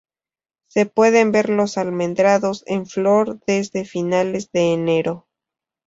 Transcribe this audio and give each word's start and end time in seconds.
Se 0.67 0.87
pueden 0.87 1.31
ver 1.31 1.49
los 1.51 1.77
almendros 1.77 2.63
en 2.65 2.87
flor 2.87 3.39
desde 3.45 3.85
finales 3.85 4.51
de 4.51 4.73
enero. 4.73 5.27